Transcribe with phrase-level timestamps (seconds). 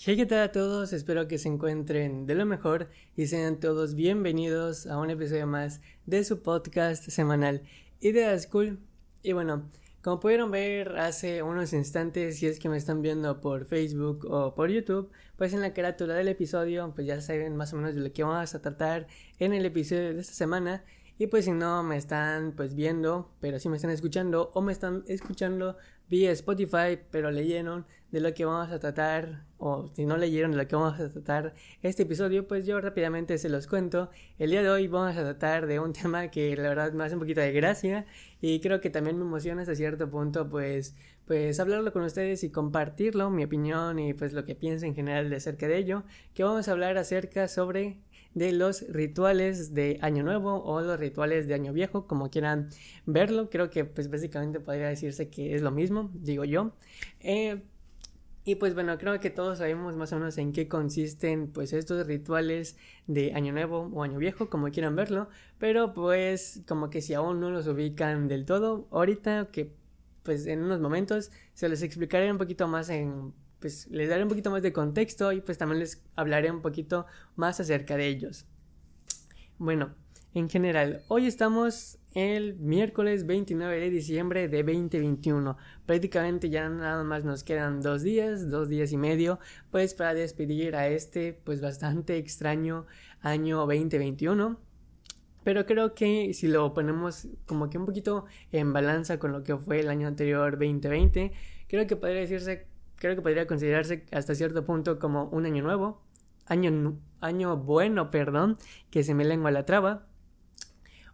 [0.00, 0.92] Hey, ¿qué tal a todos?
[0.92, 5.80] Espero que se encuentren de lo mejor y sean todos bienvenidos a un episodio más
[6.06, 7.62] de su podcast semanal
[7.98, 8.78] Ideas Cool.
[9.24, 9.68] Y bueno,
[10.00, 14.54] como pudieron ver hace unos instantes, si es que me están viendo por Facebook o
[14.54, 18.00] por YouTube, pues en la carátula del episodio, pues ya saben más o menos de
[18.00, 19.08] lo que vamos a tratar
[19.40, 20.84] en el episodio de esta semana.
[21.18, 24.72] Y pues si no me están pues viendo, pero si me están escuchando o me
[24.72, 25.76] están escuchando
[26.08, 30.56] vía Spotify, pero leyeron de lo que vamos a tratar, o si no leyeron de
[30.56, 34.10] lo que vamos a tratar este episodio, pues yo rápidamente se los cuento.
[34.38, 37.14] El día de hoy vamos a tratar de un tema que la verdad me hace
[37.14, 38.06] un poquito de gracia
[38.40, 40.94] y creo que también me emociona hasta cierto punto, pues,
[41.26, 45.30] pues hablarlo con ustedes y compartirlo, mi opinión y pues lo que pienso en general
[45.34, 46.04] acerca de ello,
[46.34, 47.98] que vamos a hablar acerca sobre
[48.34, 52.68] de los rituales de Año Nuevo o los rituales de Año Viejo, como quieran
[53.06, 53.50] verlo.
[53.50, 56.72] Creo que pues básicamente podría decirse que es lo mismo, digo yo.
[57.20, 57.62] Eh,
[58.48, 62.06] y pues bueno, creo que todos sabemos más o menos en qué consisten pues estos
[62.06, 67.12] rituales de Año Nuevo o Año Viejo, como quieran verlo, pero pues como que si
[67.12, 69.74] aún no los ubican del todo, ahorita que
[70.22, 74.28] pues en unos momentos se les explicaré un poquito más en pues les daré un
[74.28, 77.06] poquito más de contexto y pues también les hablaré un poquito
[77.36, 78.46] más acerca de ellos.
[79.58, 79.94] Bueno,
[80.34, 85.56] en general, hoy estamos el miércoles 29 de diciembre de 2021.
[85.86, 89.38] Prácticamente ya nada más nos quedan dos días, dos días y medio,
[89.70, 92.86] pues para despedir a este pues bastante extraño
[93.20, 94.60] año 2021.
[95.44, 99.56] Pero creo que si lo ponemos como que un poquito en balanza con lo que
[99.56, 101.32] fue el año anterior 2020,
[101.68, 102.66] creo que podría decirse
[102.98, 106.02] creo que podría considerarse hasta cierto punto como un año nuevo,
[106.46, 108.58] año, año bueno, perdón,
[108.90, 110.06] que se me lengua la traba.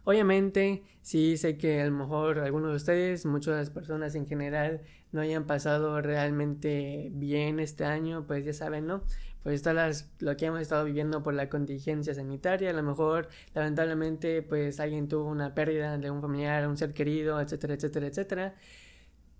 [0.03, 5.21] Obviamente, sí sé que a lo mejor algunos de ustedes, muchas personas en general, no
[5.21, 9.03] hayan pasado realmente bien este año, pues ya saben, ¿no?
[9.41, 13.29] Pues está las, lo que hemos estado viviendo por la contingencia sanitaria, a lo mejor
[13.53, 18.55] lamentablemente pues alguien tuvo una pérdida de un familiar, un ser querido, etcétera, etcétera, etcétera,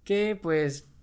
[0.04, 0.95] que pues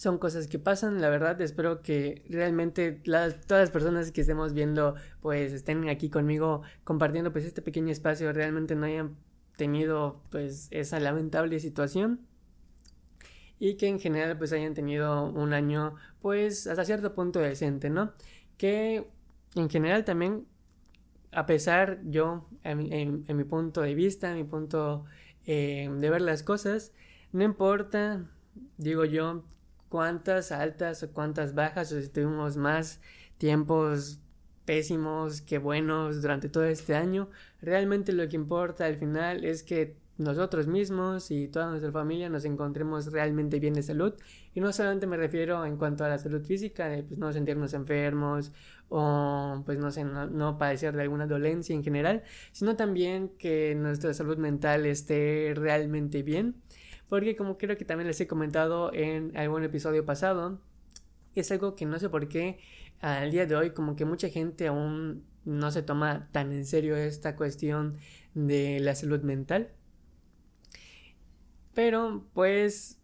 [0.00, 4.54] son cosas que pasan, la verdad espero que realmente las, todas las personas que estemos
[4.54, 9.18] viendo pues estén aquí conmigo compartiendo pues este pequeño espacio realmente no hayan
[9.58, 12.20] tenido pues esa lamentable situación
[13.58, 18.14] y que en general pues hayan tenido un año pues hasta cierto punto decente, ¿no?
[18.56, 19.06] Que
[19.54, 20.46] en general también
[21.30, 25.04] a pesar yo en, mi punto de vista, en mi punto
[25.44, 26.94] eh, de ver las cosas,
[27.32, 28.24] no importa,
[28.78, 29.44] digo yo,
[29.90, 33.00] cuántas altas o cuántas bajas, o si tuvimos más
[33.36, 34.20] tiempos
[34.64, 37.28] pésimos que buenos durante todo este año.
[37.60, 42.44] Realmente lo que importa al final es que nosotros mismos y toda nuestra familia nos
[42.44, 44.14] encontremos realmente bien de salud.
[44.54, 47.74] Y no solamente me refiero en cuanto a la salud física, de pues, no sentirnos
[47.74, 48.52] enfermos
[48.90, 53.74] o pues no sé, no, no, padecer de alguna dolencia en general, sino también que
[53.74, 56.56] nuestra salud mental esté realmente bien
[57.10, 60.60] porque como creo que también les he comentado en algún episodio pasado,
[61.34, 62.60] es algo que no sé por qué
[63.00, 66.96] al día de hoy como que mucha gente aún no se toma tan en serio
[66.96, 67.96] esta cuestión
[68.34, 69.72] de la salud mental.
[71.74, 73.00] Pero pues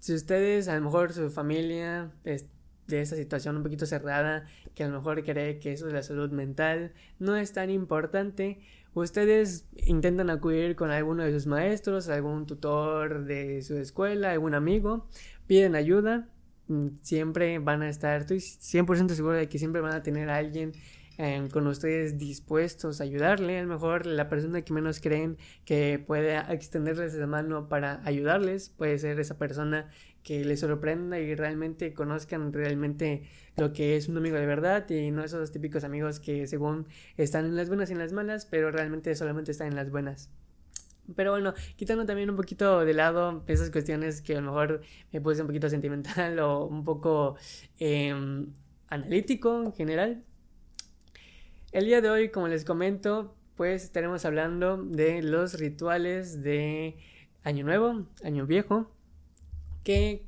[0.00, 2.46] si ustedes a lo mejor su familia es
[2.86, 6.02] de esa situación un poquito cerrada, que a lo mejor cree que eso de la
[6.02, 8.60] salud mental no es tan importante,
[8.94, 15.08] ustedes intentan acudir con alguno de sus maestros, algún tutor de su escuela, algún amigo,
[15.46, 16.28] piden ayuda,
[16.68, 20.72] mm, siempre van a estar, estoy 100% seguro de que siempre van a tener alguien
[21.16, 26.02] eh, con ustedes dispuestos a ayudarle, a lo mejor la persona que menos creen que
[26.04, 29.88] puede extenderles la mano para ayudarles, puede ser esa persona
[30.24, 33.22] que les sorprenda y realmente conozcan realmente
[33.56, 37.44] lo que es un amigo de verdad y no esos típicos amigos que según están
[37.44, 40.30] en las buenas y en las malas, pero realmente solamente están en las buenas.
[41.14, 44.80] Pero bueno, quitando también un poquito de lado esas cuestiones que a lo mejor
[45.12, 47.36] me puse un poquito sentimental o un poco
[47.78, 48.52] em,
[48.88, 50.24] analítico en general.
[51.72, 56.96] El día de hoy, como les comento, pues estaremos hablando de los rituales de
[57.42, 58.93] Año Nuevo, Año Viejo,
[59.84, 60.26] que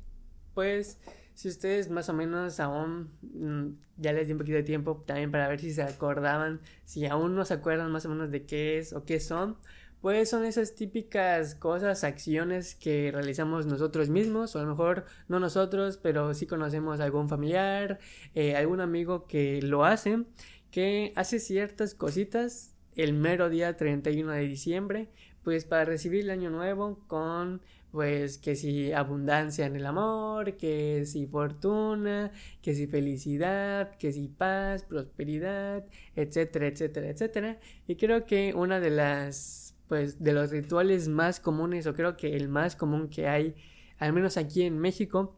[0.53, 0.99] pues
[1.33, 5.31] si ustedes más o menos aún mm, ya les di un poquito de tiempo también
[5.31, 8.79] para ver si se acordaban, si aún no se acuerdan más o menos de qué
[8.79, 9.57] es o qué son,
[10.01, 15.39] pues son esas típicas cosas, acciones que realizamos nosotros mismos, o a lo mejor no
[15.39, 17.99] nosotros, pero sí conocemos a algún familiar,
[18.35, 20.23] eh, algún amigo que lo hace,
[20.71, 25.09] que hace ciertas cositas el mero día 31 de diciembre,
[25.43, 27.61] pues para recibir el año nuevo con
[27.97, 34.27] pues que si abundancia en el amor, que si fortuna, que si felicidad, que si
[34.27, 35.83] paz, prosperidad,
[36.15, 37.59] etcétera, etcétera, etcétera.
[37.87, 42.35] Y creo que una de las, pues, de los rituales más comunes, o creo que
[42.35, 43.55] el más común que hay,
[43.97, 45.35] al menos aquí en México,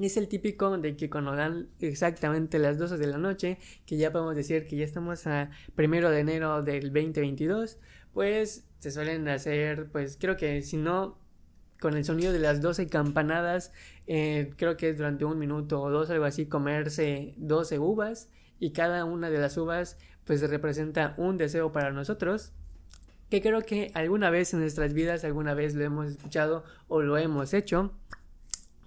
[0.00, 4.10] es el típico de que cuando dan exactamente las 12 de la noche, que ya
[4.10, 7.78] podemos decir que ya estamos a primero de enero del 2022,
[8.12, 11.27] pues se suelen hacer, pues creo que si no
[11.80, 13.72] con el sonido de las 12 campanadas,
[14.06, 18.28] eh, creo que es durante un minuto o dos, algo así, comerse 12 uvas
[18.58, 22.52] y cada una de las uvas pues representa un deseo para nosotros
[23.30, 27.18] que creo que alguna vez en nuestras vidas, alguna vez lo hemos escuchado o lo
[27.18, 27.92] hemos hecho.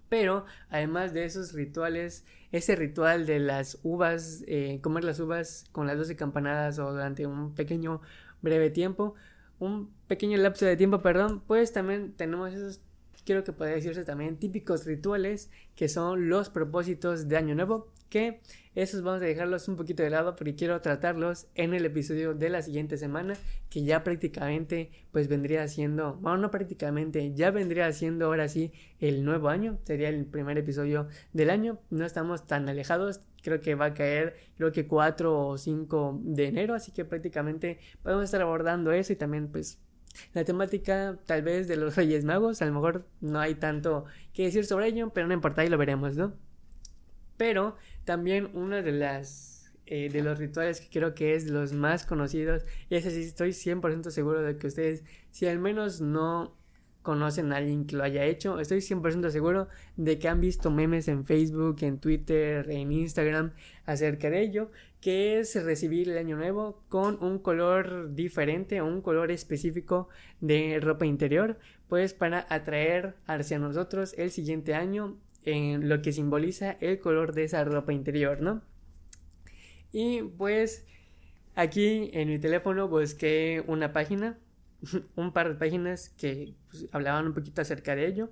[0.10, 5.88] Pero además de esos rituales, ese ritual de las uvas, eh, comer las uvas con
[5.88, 8.02] las 12 campanadas o durante un pequeño
[8.42, 9.14] breve tiempo,
[9.62, 12.82] un pequeño lapso de tiempo, perdón, pues también tenemos esos,
[13.26, 18.42] quiero que pueda decirse también, típicos rituales que son los propósitos de Año Nuevo, que
[18.76, 22.50] esos vamos a dejarlos un poquito de lado porque quiero tratarlos en el episodio de
[22.50, 23.36] la siguiente semana,
[23.70, 29.24] que ya prácticamente pues vendría siendo, bueno, no prácticamente, ya vendría siendo ahora sí el
[29.24, 33.86] nuevo año, sería el primer episodio del año, no estamos tan alejados, creo que va
[33.86, 38.92] a caer creo que 4 o 5 de enero, así que prácticamente podemos estar abordando
[38.92, 39.80] eso y también pues
[40.34, 44.44] la temática tal vez de los Reyes Magos, a lo mejor no hay tanto que
[44.44, 46.34] decir sobre ello, pero no importa, ahí lo veremos, ¿no?
[47.38, 47.76] Pero
[48.06, 49.52] también una de las
[49.94, 53.50] eh, de los rituales que creo que es los más conocidos, y ese sí estoy
[53.50, 56.56] 100% seguro de que ustedes, si al menos no
[57.02, 59.68] conocen a alguien que lo haya hecho, estoy 100% seguro
[59.98, 63.52] de que han visto memes en Facebook, en Twitter, en Instagram
[63.86, 69.32] acerca de ello, que es recibir el año nuevo con un color diferente, un color
[69.32, 70.10] específico
[70.40, 71.58] de ropa interior,
[71.90, 77.46] pues para atraer hacia nosotros el siguiente año en lo que simboliza el color de
[77.46, 78.62] esa ropa interior, ¿no?
[79.92, 80.86] Y pues
[81.56, 84.38] aquí en mi teléfono busqué una página,
[85.16, 88.30] un par de páginas que pues, hablaban un poquito acerca de ello.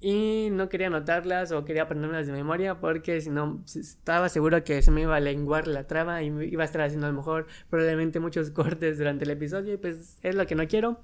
[0.00, 4.82] Y no quería anotarlas o quería aprenderlas de memoria porque si no estaba seguro que
[4.82, 7.46] se me iba a lenguar la trama y iba a estar haciendo a lo mejor
[7.70, 11.00] probablemente muchos cortes durante el episodio y pues es lo que no quiero.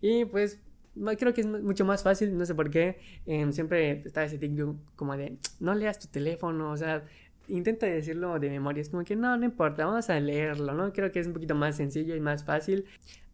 [0.00, 0.58] Y pues
[1.18, 4.76] creo que es mucho más fácil, no sé por qué, em, siempre está ese TikTok
[4.96, 7.04] como de, no leas tu teléfono, o sea,
[7.48, 10.92] intenta decirlo de memoria, es como que no, no importa, vamos a leerlo, ¿no?
[10.92, 12.86] Creo que es un poquito más sencillo y más fácil.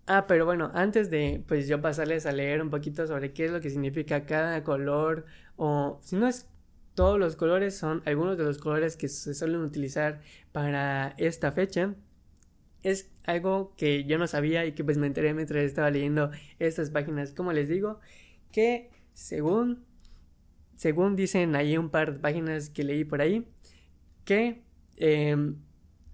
[0.08, 3.50] Ah, pero bueno, antes de pues yo pasarles a leer un poquito sobre qué es
[3.52, 5.26] lo que significa cada color,
[5.56, 6.48] o si no es
[6.94, 10.20] todos los colores, son algunos de los colores que se suelen utilizar
[10.52, 11.94] para esta fecha
[12.82, 16.90] es algo que yo no sabía y que pues me enteré mientras estaba leyendo estas
[16.90, 17.32] páginas.
[17.32, 18.00] Como les digo,
[18.52, 19.84] que según,
[20.76, 23.46] según dicen ahí un par de páginas que leí por ahí,
[24.24, 24.62] que
[24.96, 25.56] em,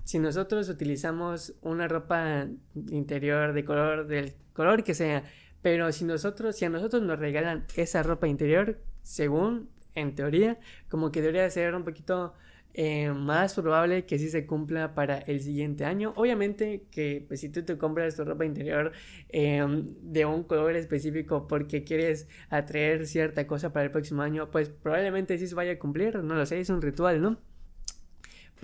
[0.05, 2.47] si nosotros utilizamos una ropa
[2.91, 5.25] interior de color, del color que sea,
[5.62, 10.59] pero si nosotros, si a nosotros nos regalan esa ropa interior, según en teoría,
[10.89, 12.35] como que debería ser un poquito
[12.77, 16.12] eh, más probable que sí se cumpla para el siguiente año.
[16.17, 18.93] Obviamente que pues, si tú te compras tu ropa interior
[19.29, 24.71] em, de un color específico porque quieres atraer cierta cosa para el próximo año, pues
[24.71, 27.38] probablemente sí se vaya a cumplir, no lo sé, es un ritual, ¿no?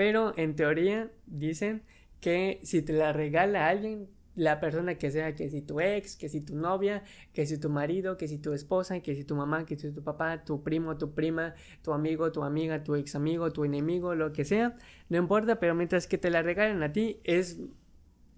[0.00, 1.83] Pero en teoría dicen
[2.23, 6.30] que si te la regala alguien, la persona que sea, que si tu ex, que
[6.30, 7.02] si tu novia,
[7.35, 10.02] que si tu marido, que si tu esposa, que si tu mamá, que si tu
[10.02, 11.52] papá, tu primo, tu prima,
[11.83, 14.75] tu amigo, tu amiga, tu ex amigo, tu enemigo, lo que sea,
[15.11, 17.61] no importa, pero mientras que te la regalen a ti es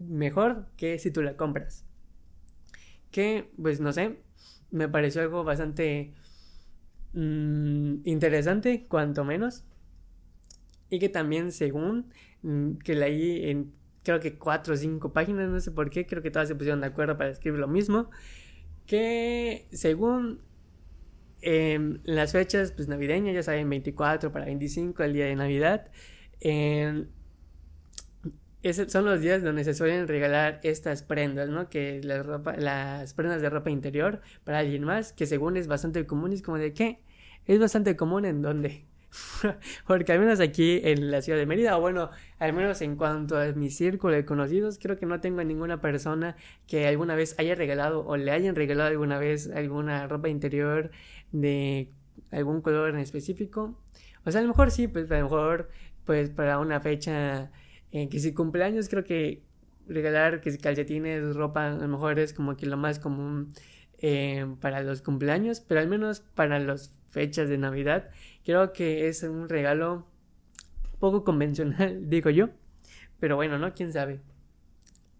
[0.00, 1.87] mejor que si tú la compras.
[3.12, 4.19] Que, pues no sé,
[4.73, 6.12] me pareció algo bastante
[7.12, 9.64] mm, interesante, cuanto menos.
[10.93, 13.73] Y que también, según mm, que leí en
[14.03, 16.83] creo que cuatro o cinco páginas, no sé por qué, creo que todas se pusieron
[16.83, 18.11] de acuerdo para escribir lo mismo,
[18.87, 20.43] que según
[21.41, 25.91] em, las fechas pues navideñas, ya saben, 24 para 25, el día de Navidad,
[28.63, 31.71] esos son los días donde se suelen regalar estas prendas, ¿no?
[31.71, 36.05] Que las, ropa, las prendas de ropa interior para alguien más, que según es bastante
[36.07, 37.01] común, es como de ¿qué?
[37.47, 38.85] Es bastante común en donde
[39.87, 43.38] Porque al menos aquí en la ciudad de Mérida, o bueno, al menos en cuanto
[43.38, 47.54] a mi círculo de conocidos, creo que no tengo ninguna persona que alguna vez haya
[47.54, 50.90] regalado o le hayan regalado alguna vez alguna ropa interior
[51.33, 51.90] de
[52.31, 53.78] algún color en específico.
[54.25, 55.69] O sea, a lo mejor sí, pues a lo mejor,
[56.04, 57.50] pues para una fecha
[57.90, 59.42] en que si cumpleaños, creo que
[59.88, 63.52] regalar que si calcetines, ropa, a lo mejor es como que lo más común
[63.99, 68.11] eh, para los cumpleaños, pero al menos para las fechas de Navidad,
[68.45, 70.07] creo que es un regalo
[70.99, 72.51] poco convencional, digo yo.
[73.21, 73.73] Pero bueno, ¿no?
[73.75, 74.21] ¿Quién sabe?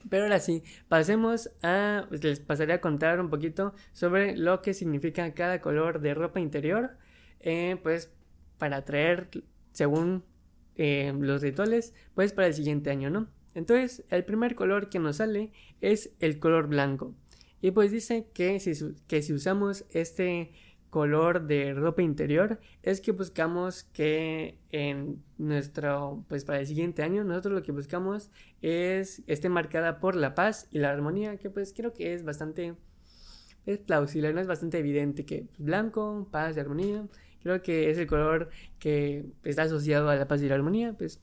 [0.09, 4.75] Pero ahora sí, pasemos a, pues, les pasaré a contar un poquito sobre lo que
[4.75, 6.97] significa cada color de ropa interior,
[7.41, 8.13] eh, pues
[8.59, 9.29] para traer,
[9.73, 10.25] según
[10.77, 13.29] eh, los rituales, pues para el siguiente año, ¿no?
[13.55, 17.15] Entonces, el primer color que nos sale es el color blanco.
[17.61, 18.73] Y pues dice que si,
[19.07, 20.53] que si usamos este
[20.93, 27.25] color de ropa interior es que buscamos que en nuestro pues para el siguiente año
[27.25, 28.31] nosotros lo que buscamos
[28.61, 32.75] es esté marcada por la paz y la armonía que pues creo que es bastante
[33.65, 37.09] es plausible no es bastante evidente que blanco paz y armonía
[37.43, 41.23] creo que es el color que está asociado a la paz y la armonía pues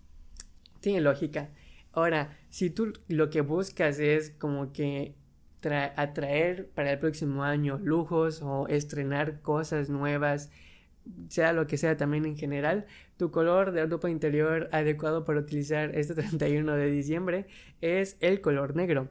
[0.80, 1.52] tiene lógica.
[1.92, 5.14] Ahora si tú lo que buscas es como que
[5.64, 10.52] atraer para el próximo año lujos o estrenar cosas nuevas,
[11.28, 12.86] sea lo que sea también en general,
[13.18, 17.46] tu color de ropa interior adecuado para utilizar este 31 de diciembre
[17.82, 19.10] es el color negro.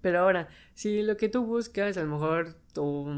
[0.00, 3.08] Pero ahora, si lo que tú buscas, a lo mejor tu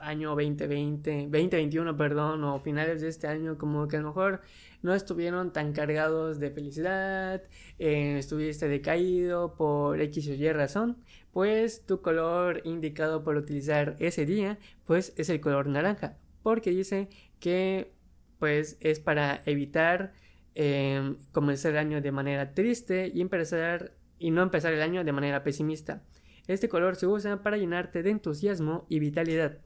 [0.00, 4.42] año 2020, 2021, perdón, o finales de este año, como que a lo mejor
[4.82, 7.42] no estuvieron tan cargados de felicidad,
[7.78, 10.98] eh, estuviste decaído por X o Y razón,
[11.32, 17.08] pues tu color indicado por utilizar ese día, pues es el color naranja, porque dice
[17.40, 17.92] que
[18.38, 20.12] pues es para evitar
[20.54, 25.12] eh, comenzar el año de manera triste y empezar y no empezar el año de
[25.12, 26.02] manera pesimista.
[26.48, 29.58] Este color se usa para llenarte de entusiasmo y vitalidad.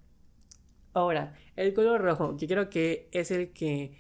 [0.93, 3.97] Ahora, el color rojo, que creo que es el que,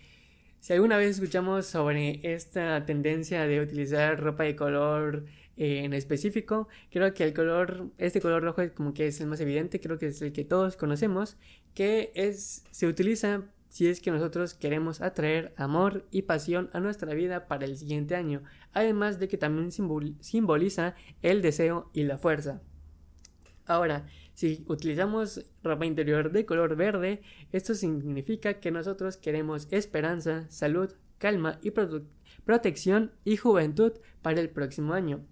[0.58, 6.68] si alguna vez escuchamos sobre esta tendencia de utilizar ropa de color eh, en específico,
[6.90, 9.99] creo que el color, este color rojo es como que es el más evidente, creo
[9.99, 11.37] que es el que todos conocemos,
[11.75, 17.14] que es, se utiliza si es que nosotros queremos atraer amor y pasión a nuestra
[17.14, 22.60] vida para el siguiente año, además de que también simboliza el deseo y la fuerza.
[23.71, 27.23] Ahora, si utilizamos ropa interior de color verde,
[27.53, 31.71] esto significa que nosotros queremos esperanza, salud, calma y
[32.45, 35.25] protección y juventud para el próximo año.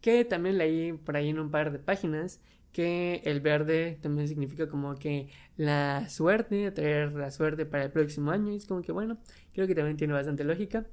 [0.00, 2.40] Que también leí por ahí en un par de páginas
[2.72, 8.32] que el verde también significa como que la suerte, traer la suerte para el próximo
[8.32, 8.50] año.
[8.52, 9.18] Y es como que bueno,
[9.52, 10.84] creo que también tiene bastante lógica.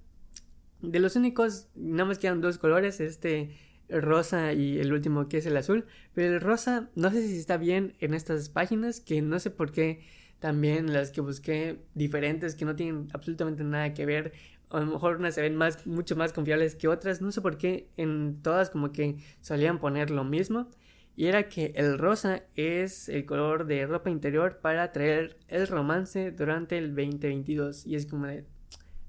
[0.84, 3.58] De los únicos, nada más quedan dos colores, este
[3.90, 5.86] rosa y el último que es el azul.
[6.14, 9.72] Pero el rosa, no sé si está bien en estas páginas, que no sé por
[9.72, 10.02] qué
[10.40, 14.34] también las que busqué diferentes, que no tienen absolutamente nada que ver.
[14.70, 17.22] a lo mejor unas se ven más, mucho más confiables que otras.
[17.22, 20.70] No sé por qué en todas como que solían poner lo mismo.
[21.16, 26.32] Y era que el rosa es el color de ropa interior para traer el romance
[26.32, 27.86] durante el 2022.
[27.86, 28.46] Y es como de...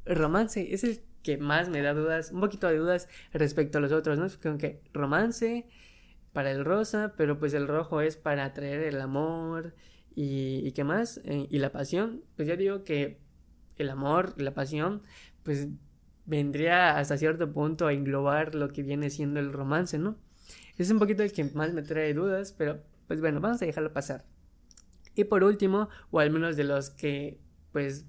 [0.04, 3.90] Romance es el que más me da dudas, un poquito de dudas respecto a los
[3.90, 4.28] otros, ¿no?
[4.40, 5.66] Como que romance
[6.32, 9.74] para el rosa, pero pues el rojo es para atraer el amor
[10.14, 13.18] y, qué más, eh, y la pasión, pues ya digo que
[13.76, 15.02] el amor, la pasión,
[15.42, 15.66] pues
[16.26, 20.16] vendría hasta cierto punto a englobar lo que viene siendo el romance, ¿no?
[20.78, 23.92] Es un poquito el que más me trae dudas, pero pues bueno, vamos a dejarlo
[23.92, 24.24] pasar.
[25.16, 27.40] Y por último, o al menos de los que
[27.72, 28.06] pues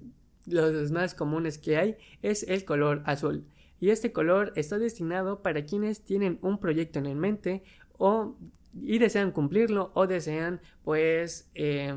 [0.48, 3.44] los más comunes que hay es el color azul.
[3.80, 7.62] Y este color está destinado para quienes tienen un proyecto en mente
[7.96, 8.36] o
[8.74, 11.94] y desean cumplirlo o desean pues eh,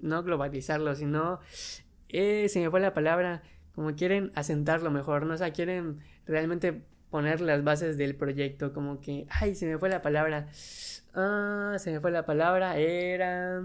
[0.00, 1.40] no globalizarlo sino
[2.08, 3.42] eh, se me fue la palabra
[3.74, 9.00] como quieren asentarlo mejor no o sea quieren realmente poner las bases del proyecto como
[9.00, 10.48] que ay se me fue la palabra
[11.14, 13.62] ah se me fue la palabra era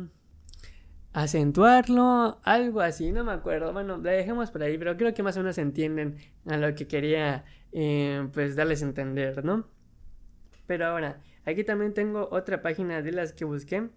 [1.15, 3.71] acentuarlo, algo así, no me acuerdo.
[3.71, 6.87] Bueno, la dejemos por ahí, pero creo que más o menos entienden a lo que
[6.87, 9.65] quería eh, pues darles a entender, ¿no?
[10.67, 13.89] Pero ahora, aquí también tengo otra página de las que busqué,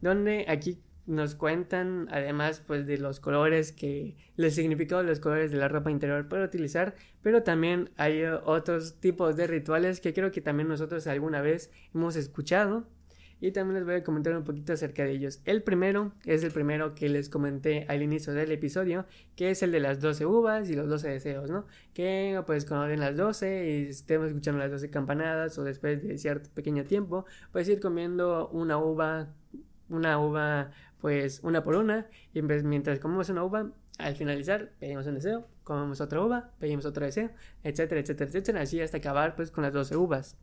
[0.00, 5.50] donde aquí nos cuentan además pues de los colores que el significado de los colores
[5.50, 10.30] de la ropa interior para utilizar pero también hay otros tipos de rituales que creo
[10.30, 12.86] que también nosotros alguna vez hemos escuchado
[13.40, 15.40] y también les voy a comentar un poquito acerca de ellos.
[15.44, 19.06] El primero es el primero que les comenté al inicio del episodio,
[19.36, 21.66] que es el de las 12 uvas y los 12 deseos, ¿no?
[21.94, 26.18] Que pues cuando den las 12 y estemos escuchando las 12 campanadas o después de
[26.18, 29.34] cierto pequeño tiempo, pues ir comiendo una uva,
[29.88, 30.70] una uva
[31.00, 36.00] pues una por una y mientras comemos una uva, al finalizar pedimos un deseo, comemos
[36.00, 37.30] otra uva, pedimos otro deseo,
[37.62, 40.36] etcétera, etcétera, etcétera, así hasta acabar pues con las 12 uvas.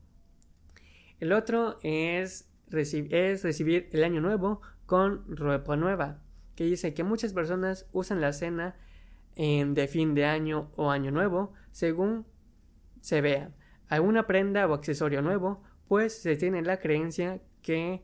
[1.20, 6.20] El otro es es recibir el año nuevo con ropa nueva,
[6.56, 8.76] que dice que muchas personas usan la cena
[9.36, 12.26] de fin de año o año nuevo según
[13.02, 13.52] se vea.
[13.88, 18.04] Alguna prenda o accesorio nuevo, pues se tiene la creencia que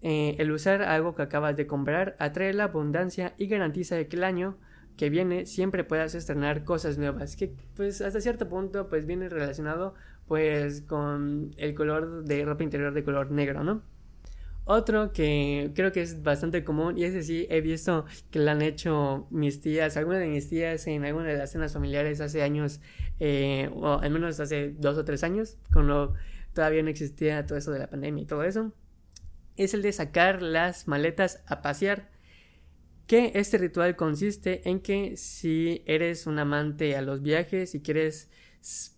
[0.00, 4.24] eh, el usar algo que acabas de comprar atrae la abundancia y garantiza que el
[4.24, 4.58] año
[4.96, 9.94] que viene siempre puedas estrenar cosas nuevas que pues hasta cierto punto pues viene relacionado
[10.26, 13.82] pues con el color de ropa interior de color negro no
[14.66, 18.62] otro que creo que es bastante común y ese sí he visto que lo han
[18.62, 22.80] hecho mis tías, algunas de mis tías en alguna de las cenas familiares hace años,
[23.20, 26.14] eh, o al menos hace dos o tres años, cuando
[26.54, 28.72] todavía no existía todo eso de la pandemia y todo eso,
[29.56, 32.10] es el de sacar las maletas a pasear.
[33.06, 38.30] Que este ritual consiste en que si eres un amante a los viajes y quieres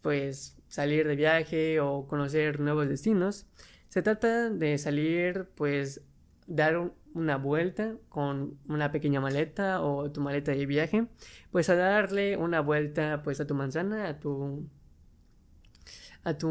[0.01, 3.47] pues salir de viaje o conocer nuevos destinos,
[3.89, 6.03] se trata de salir, pues,
[6.47, 11.07] dar una vuelta con una pequeña maleta o tu maleta de viaje,
[11.51, 14.69] pues a darle una vuelta, pues, a tu manzana, a tu
[16.25, 16.49] a tu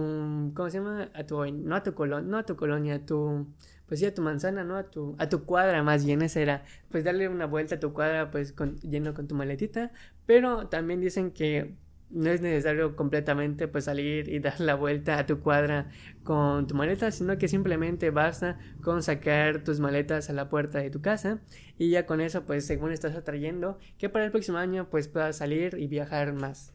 [0.55, 1.09] ¿cómo se llama?
[1.13, 3.47] a tu no a tu colonia, no a tu colonia, a tu
[3.87, 4.77] pues sí a tu manzana, ¿no?
[4.77, 7.93] A tu a tu cuadra más bien esa era, pues darle una vuelta a tu
[7.93, 9.91] cuadra pues con, lleno con tu maletita,
[10.25, 11.75] pero también dicen que
[12.15, 15.91] no es necesario completamente pues salir y dar la vuelta a tu cuadra
[16.23, 20.89] con tu maleta, sino que simplemente basta con sacar tus maletas a la puerta de
[20.89, 21.41] tu casa
[21.77, 25.37] y ya con eso pues según estás atrayendo que para el próximo año pues puedas
[25.37, 26.73] salir y viajar más.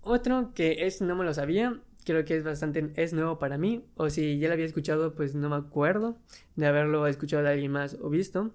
[0.00, 3.84] Otro que es no me lo sabía, creo que es bastante es nuevo para mí
[3.96, 6.16] o si ya lo había escuchado pues no me acuerdo
[6.56, 8.54] de haberlo escuchado de alguien más o visto,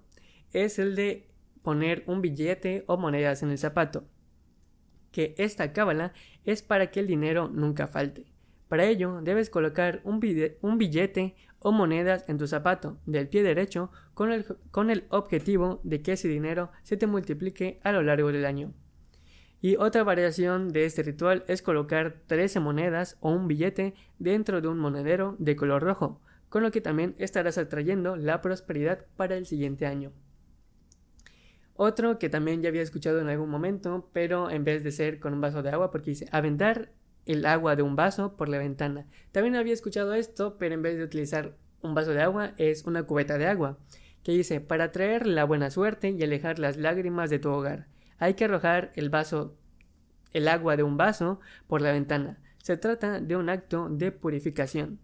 [0.52, 1.28] es el de
[1.62, 4.04] poner un billete o monedas en el zapato
[5.12, 6.12] que esta cábala
[6.44, 8.26] es para que el dinero nunca falte.
[8.68, 14.30] Para ello, debes colocar un, billete o monedas en tu zapato del pie derecho con
[14.30, 18.44] el, con el objetivo de que ese dinero se te multiplique a lo largo del
[18.44, 18.74] año.
[19.60, 24.68] Y otra variación de este ritual es colocar 13 monedas o un billete dentro de
[24.68, 29.46] un monedero de color rojo, con lo que también estarás atrayendo la prosperidad para el
[29.46, 30.12] siguiente año.
[31.80, 35.32] Otro que también ya había escuchado en algún momento, pero en vez de ser con
[35.32, 36.90] un vaso de agua, porque dice aventar
[37.24, 39.06] el agua de un vaso por la ventana.
[39.30, 43.04] También había escuchado esto, pero en vez de utilizar un vaso de agua, es una
[43.04, 43.78] cubeta de agua,
[44.24, 47.86] que dice para traer la buena suerte y alejar las lágrimas de tu hogar.
[48.18, 49.56] Hay que arrojar el vaso,
[50.32, 51.38] el agua de un vaso
[51.68, 52.40] por la ventana.
[52.60, 54.98] Se trata de un acto de purificación.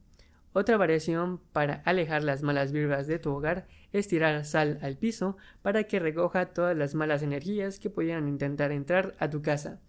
[0.57, 5.37] Otra variación para alejar las malas vibras de tu hogar es tirar sal al piso
[5.63, 9.81] para que recoja todas las malas energías que pudieran intentar entrar a tu casa.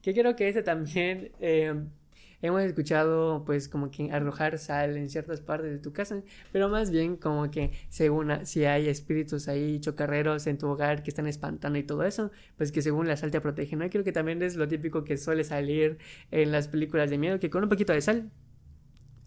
[0.00, 1.74] Que creo que este también eh,
[2.40, 6.90] hemos escuchado pues como que arrojar sal en ciertas partes de tu casa, pero más
[6.90, 11.78] bien como que según si hay espíritus ahí chocarreros en tu hogar que están espantando
[11.78, 13.86] y todo eso, pues que según la sal te protege, ¿no?
[13.90, 15.98] creo que también es lo típico que suele salir
[16.30, 18.30] en las películas de miedo, que con un poquito de sal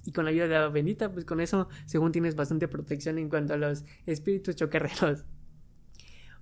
[0.05, 3.29] y con la ayuda de la bendita, pues con eso, según tienes bastante protección en
[3.29, 5.25] cuanto a los espíritus chocarreros.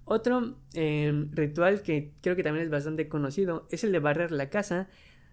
[0.06, 4.50] Otro em, ritual que creo que también es bastante conocido es el de barrer la
[4.50, 4.88] casa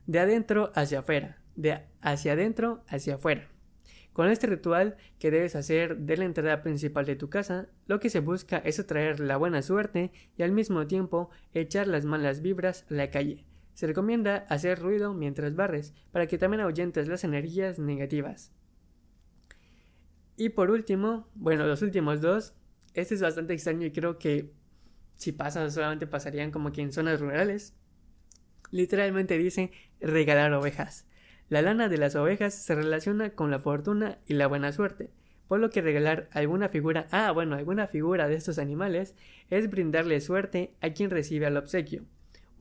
[0.06, 3.48] de adentro hacia afuera, de hacia adentro hacia afuera.
[4.12, 8.10] Con este ritual que debes hacer de la entrada principal de tu casa, lo que
[8.10, 12.84] se busca es atraer la buena suerte y al mismo tiempo echar las malas vibras
[12.90, 17.78] a la calle, se recomienda hacer ruido mientras barres para que también ahuyentes las energías
[17.78, 18.52] negativas.
[20.36, 22.54] Y por último, bueno, los últimos dos,
[22.94, 24.52] este es bastante extraño y creo que
[25.16, 27.74] si pasa solamente pasarían como que en zonas rurales.
[28.70, 31.06] Literalmente dice regalar ovejas.
[31.48, 35.12] La lana de las ovejas se relaciona con la fortuna y la buena suerte,
[35.46, 39.14] por lo que regalar alguna figura, ah, bueno, alguna figura de estos animales
[39.50, 42.04] es brindarle suerte a quien recibe el obsequio.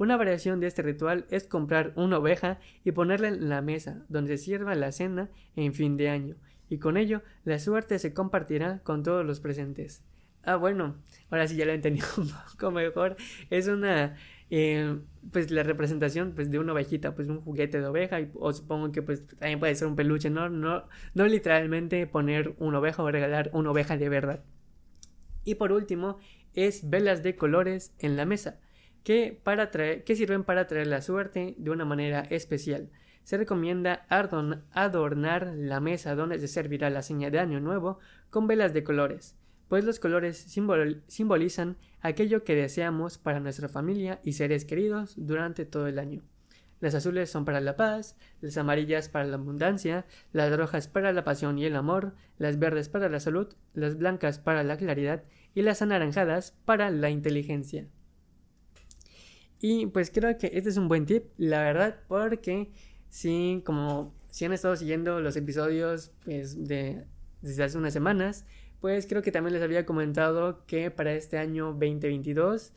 [0.03, 4.37] Una variación de este ritual es comprar una oveja y ponerla en la mesa donde
[4.37, 6.35] se sirva la cena en fin de año,
[6.67, 10.03] y con ello la suerte se compartirá con todos los presentes.
[10.43, 10.97] Ah, bueno,
[11.29, 13.15] ahora sí ya lo he entendido un poco mejor.
[13.49, 14.17] Es una,
[14.49, 14.99] eh,
[15.31, 18.91] pues la representación pues, de una ovejita, pues un juguete de oveja, y, o supongo
[18.91, 23.09] que pues también puede ser un peluche, no, no, no literalmente poner una oveja o
[23.09, 24.43] regalar una oveja de verdad.
[25.45, 26.17] Y por último,
[26.53, 28.59] es velas de colores en la mesa
[29.03, 29.41] que,
[30.15, 32.89] sirven para traer la suerte de una manera especial.
[33.23, 38.73] Se recomienda adornar la mesa donde se servirá la seña de Año Nuevo con velas
[38.73, 39.35] de colores,
[39.69, 40.37] pues los colores
[41.07, 46.21] simbolizan aquello que deseamos para nuestra familia y seres queridos durante todo el año.
[46.83, 51.23] Las azules son para la paz, las amarillas para la abundancia, las rojas para la
[51.23, 55.23] pasión y el amor, las verdes para la salud, las blancas para la claridad
[55.55, 57.87] y las anaranjadas para la inteligencia.
[59.65, 62.69] Y pues creo que este es un buen tip, la verdad, porque
[63.07, 67.05] si como si han estado siguiendo los episodios pues, de,
[67.41, 68.45] desde hace unas semanas,
[68.81, 72.73] pues creo que también les había comentado que para este año 2022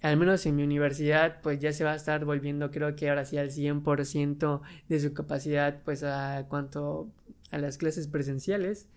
[0.00, 3.26] al menos en mi universidad, pues ya se va a estar volviendo, creo que ahora
[3.26, 7.12] sí al 100% de su capacidad, pues a cuanto
[7.50, 8.88] a las clases presenciales.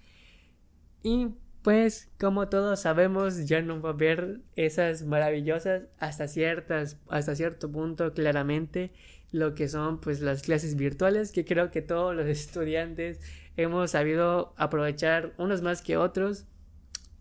[1.03, 1.27] Y
[1.67, 7.69] pues como todos sabemos, ya no va a haber esas maravillosas hasta ciertas, hasta cierto
[7.69, 8.93] punto claramente
[9.33, 13.19] lo que son pues las clases virtuales que creo que todos los estudiantes
[13.57, 16.45] hemos sabido aprovechar unos más que otros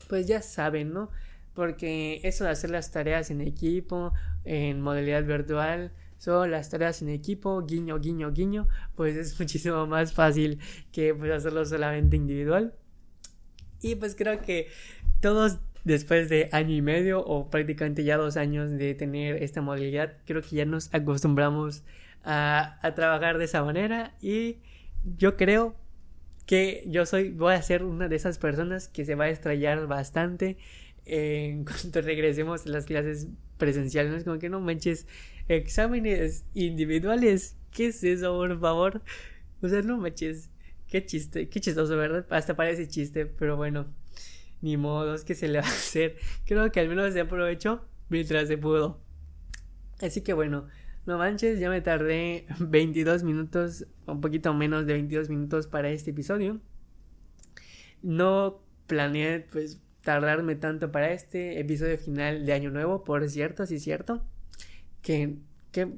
[0.07, 1.11] pues ya saben no
[1.53, 4.13] porque eso de hacer las tareas en equipo,
[4.45, 10.13] en modalidad virtual, son las tareas en equipo, guiño, guiño, guiño, pues es muchísimo más
[10.13, 10.61] fácil
[10.93, 12.75] que pues, hacerlo solamente individual.
[13.87, 14.69] Y pues creo que
[15.21, 20.15] todos después de año y medio o prácticamente ya dos años de tener esta modalidad,
[20.27, 21.85] creo que ya nos acostumbramos
[22.25, 24.57] a, a trabajar de esa manera y
[25.17, 25.77] yo creo
[26.47, 29.87] que yo soy, voy a ser una de esas personas que se va a estrellar
[29.87, 30.57] bastante
[31.05, 34.19] en cuanto regresemos a las clases presenciales, ¿no?
[34.19, 35.07] es como que no manches,
[35.49, 39.03] exámenes individuales, ¿qué es eso, por favor?
[39.63, 40.51] O sea, no manches,
[40.89, 42.27] qué chiste, qué chistoso, ¿verdad?
[42.31, 43.87] Hasta parece chiste, pero bueno,
[44.63, 46.17] ni modo, es que se le va a hacer.
[46.47, 49.01] Creo que al menos se aprovechó mientras se pudo.
[50.01, 50.67] Así que bueno,
[51.07, 56.11] no manches, ya me tardé 22 minutos, un poquito menos de 22 minutos para este
[56.11, 56.61] episodio.
[58.03, 63.77] No planeé, pues, tardarme tanto para este episodio final de Año Nuevo, por cierto, sí
[63.77, 64.23] es cierto.
[65.03, 65.37] Que,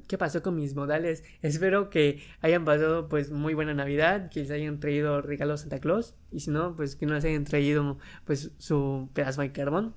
[0.07, 1.23] ¿qué, pasó con mis modales?
[1.41, 6.15] Espero que hayan pasado pues muy buena Navidad, que les hayan traído regalos Santa Claus,
[6.31, 9.95] y si no, pues que no les hayan traído pues su pedazo de carbón.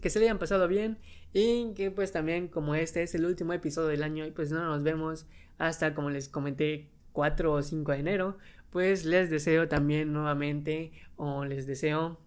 [0.00, 0.98] Que se le hayan pasado bien
[1.34, 4.64] y que pues también como este es el último episodio del año y pues no
[4.64, 5.26] nos vemos
[5.58, 8.38] hasta como les comenté 4 o 5 de enero,
[8.70, 12.18] pues les deseo también nuevamente o les deseo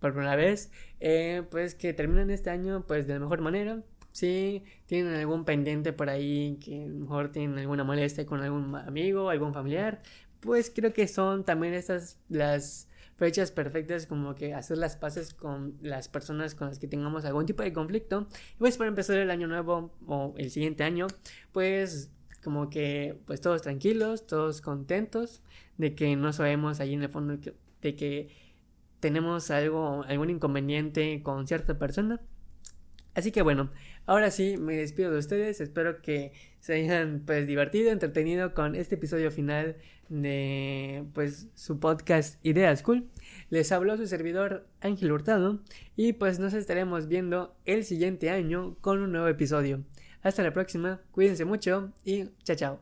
[0.00, 3.82] por primera vez, eh, pues que terminen este año pues de la mejor manera.
[4.14, 9.28] Si tienen algún pendiente por ahí, que a mejor tienen alguna molestia con algún amigo,
[9.28, 10.02] algún familiar,
[10.38, 15.76] pues creo que son también estas las fechas perfectas como que hacer las paces con
[15.82, 18.28] las personas con las que tengamos algún tipo de conflicto.
[18.54, 21.08] Y pues para empezar el año nuevo o el siguiente año,
[21.50, 22.12] pues
[22.44, 25.42] como que pues todos tranquilos, todos contentos
[25.76, 27.36] de que no sabemos ahí en el fondo
[27.82, 28.28] de que
[29.00, 32.20] tenemos algo, algún inconveniente con cierta persona.
[33.14, 33.70] Así que bueno,
[34.06, 35.60] ahora sí me despido de ustedes.
[35.60, 39.76] Espero que se hayan pues divertido, entretenido con este episodio final
[40.08, 43.08] de pues su podcast Ideas Cool.
[43.50, 45.60] Les habló su servidor Ángel Hurtado
[45.96, 49.84] y pues nos estaremos viendo el siguiente año con un nuevo episodio.
[50.22, 52.80] Hasta la próxima, cuídense mucho y chao chao.